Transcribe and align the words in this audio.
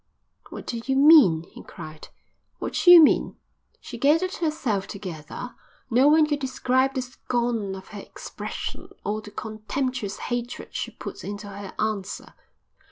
"What 0.49 0.65
do 0.65 0.81
you 0.83 0.95
mean?" 0.95 1.43
he 1.43 1.61
cried. 1.61 2.07
"What 2.57 2.73
d'you 2.73 3.03
mean?" 3.03 3.37
She 3.79 3.99
gathered 3.99 4.33
herself 4.37 4.87
together. 4.87 5.53
No 5.91 6.07
one 6.07 6.25
could 6.25 6.39
describe 6.39 6.95
the 6.95 7.03
scorn 7.03 7.75
of 7.75 7.89
her 7.89 7.99
expression 8.01 8.89
or 9.05 9.21
the 9.21 9.29
contemptuous 9.29 10.17
hatred 10.17 10.69
she 10.73 10.89
put 10.89 11.23
into 11.23 11.47
her 11.49 11.75
answer. 11.77 12.33